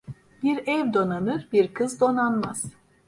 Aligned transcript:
Bir 0.43 0.63
ev 0.67 0.93
donanır, 0.93 1.47
bir 1.53 1.73
kız 1.73 1.99
donanmaz. 1.99 2.65